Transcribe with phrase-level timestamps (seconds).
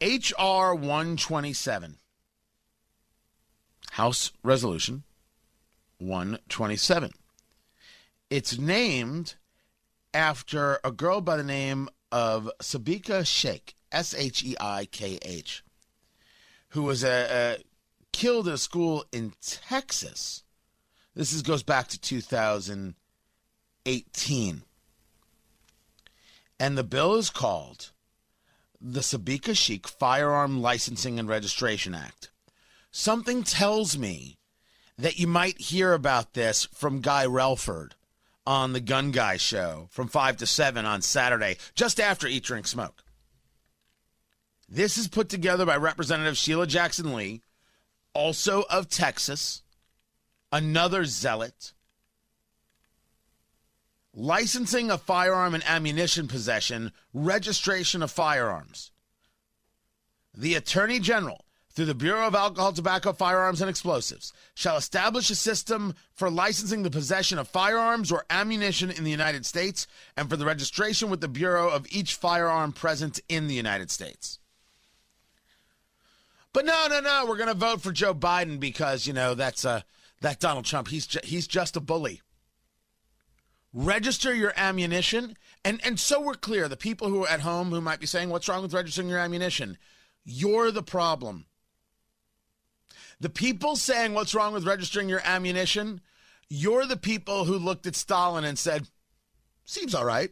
[0.00, 0.74] H.R.
[0.74, 1.98] 127,
[3.92, 5.04] House Resolution
[5.98, 7.12] 127.
[8.30, 9.34] It's named
[10.12, 15.62] after a girl by the name of Sabika Sheikh, S H E I K H,
[16.70, 17.58] who was uh,
[18.12, 20.42] killed at a school in Texas.
[21.14, 24.62] This is, goes back to 2018.
[26.60, 27.90] And the bill is called
[28.80, 32.30] the Sabika Sheikh Firearm Licensing and Registration Act.
[32.90, 34.38] Something tells me
[34.98, 37.92] that you might hear about this from Guy Relford
[38.46, 42.66] on the Gun Guy show from 5 to 7 on Saturday, just after Eat, Drink,
[42.66, 43.02] Smoke.
[44.68, 47.42] This is put together by Representative Sheila Jackson Lee,
[48.12, 49.62] also of Texas,
[50.52, 51.72] another zealot.
[54.14, 58.92] Licensing of firearm and ammunition possession, registration of firearms.
[60.32, 65.34] The Attorney General through the Bureau of Alcohol, Tobacco, Firearms, and Explosives, shall establish a
[65.34, 70.36] system for licensing the possession of firearms or ammunition in the United States and for
[70.36, 74.38] the registration with the Bureau of each firearm present in the United States.
[76.52, 79.64] But no, no, no, we're going to vote for Joe Biden because, you know, that's
[79.64, 79.80] uh,
[80.20, 80.88] that Donald Trump.
[80.88, 82.22] He's, ju- he's just a bully.
[83.74, 85.36] Register your ammunition.
[85.64, 88.30] And, and so we're clear the people who are at home who might be saying,
[88.30, 89.76] What's wrong with registering your ammunition?
[90.24, 91.46] You're the problem.
[93.20, 96.00] The people saying what's wrong with registering your ammunition,
[96.48, 98.88] you're the people who looked at Stalin and said,
[99.64, 100.30] seems all right.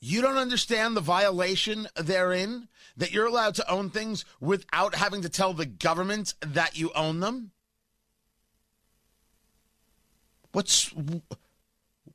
[0.00, 5.28] You don't understand the violation therein that you're allowed to own things without having to
[5.28, 7.52] tell the government that you own them?
[10.56, 10.90] What's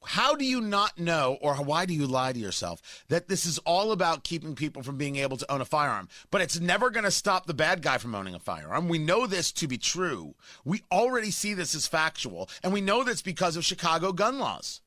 [0.03, 3.59] how do you not know, or why do you lie to yourself, that this is
[3.59, 6.09] all about keeping people from being able to own a firearm?
[6.31, 8.89] But it's never going to stop the bad guy from owning a firearm.
[8.89, 10.33] We know this to be true.
[10.65, 14.81] We already see this as factual, and we know this because of Chicago gun laws.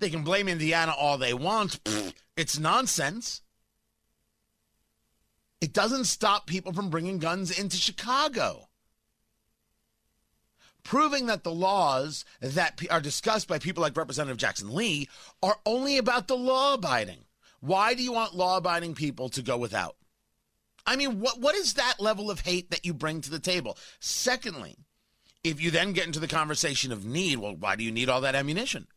[0.00, 1.78] They can blame Indiana all they want.
[2.36, 3.42] It's nonsense.
[5.60, 8.66] It doesn't stop people from bringing guns into Chicago
[10.84, 15.08] proving that the laws that are discussed by people like Representative Jackson Lee
[15.42, 17.24] are only about the law abiding.
[17.60, 19.96] Why do you want law abiding people to go without?
[20.84, 23.78] I mean, what what is that level of hate that you bring to the table?
[24.00, 24.76] Secondly,
[25.44, 28.20] if you then get into the conversation of need, well, why do you need all
[28.20, 28.88] that ammunition?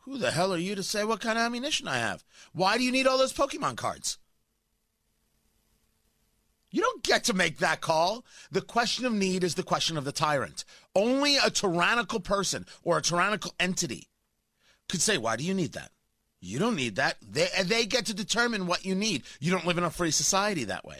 [0.00, 2.24] Who the hell are you to say what kind of ammunition I have?
[2.52, 4.18] Why do you need all those Pokemon cards?
[6.76, 8.26] You don't get to make that call.
[8.52, 10.66] The question of need is the question of the tyrant.
[10.94, 14.08] Only a tyrannical person or a tyrannical entity
[14.86, 15.90] could say, Why do you need that?
[16.38, 17.16] You don't need that.
[17.26, 19.22] They, they get to determine what you need.
[19.40, 20.98] You don't live in a free society that way.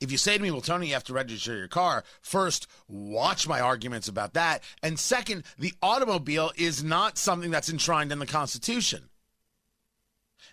[0.00, 3.48] If you say to me, well, Tony, you have to register your car, first, watch
[3.48, 4.62] my arguments about that.
[4.84, 9.08] And second, the automobile is not something that's enshrined in the Constitution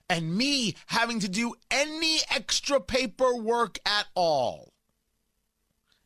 [0.09, 4.73] and me having to do any extra paperwork at all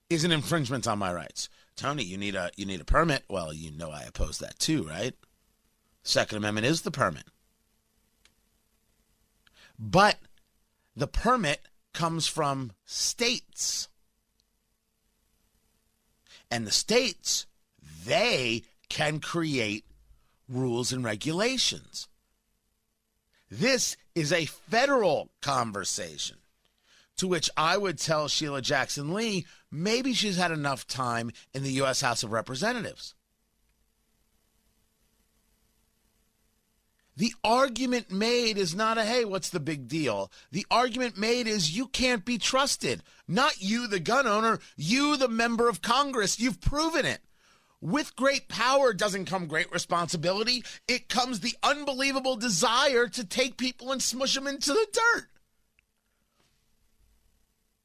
[0.09, 1.49] is an infringement on my rights.
[1.75, 3.23] Tony, you need a you need a permit.
[3.29, 5.13] Well, you know I oppose that too, right?
[6.03, 7.25] Second Amendment is the permit.
[9.77, 10.17] But
[10.95, 11.61] the permit
[11.93, 13.89] comes from states.
[16.51, 17.47] And the states,
[18.05, 19.85] they can create
[20.47, 22.07] rules and regulations.
[23.49, 26.37] This is a federal conversation
[27.17, 31.71] to which I would tell Sheila Jackson Lee maybe she's had enough time in the
[31.73, 32.01] U.S.
[32.01, 33.13] House of Representatives.
[37.17, 40.29] The argument made is not a hey, what's the big deal?
[40.51, 43.03] The argument made is you can't be trusted.
[43.27, 46.39] Not you, the gun owner, you, the member of Congress.
[46.39, 47.21] You've proven it.
[47.85, 50.63] With great power doesn't come great responsibility.
[50.87, 55.27] It comes the unbelievable desire to take people and smush them into the dirt.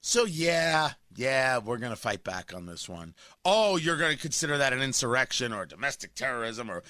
[0.01, 3.15] So, yeah, yeah, we're going to fight back on this one.
[3.45, 6.83] Oh, you're going to consider that an insurrection or domestic terrorism or.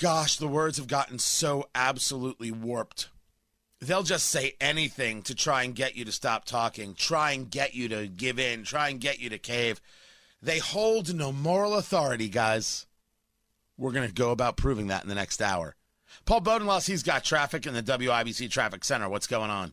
[0.00, 3.08] Gosh, the words have gotten so absolutely warped.
[3.80, 7.74] They'll just say anything to try and get you to stop talking, try and get
[7.74, 9.80] you to give in, try and get you to cave.
[10.42, 12.86] They hold no moral authority, guys.
[13.78, 15.76] We're going to go about proving that in the next hour.
[16.24, 19.08] Paul Bodenloss, he's got traffic in the WIBC Traffic Center.
[19.08, 19.72] What's going on?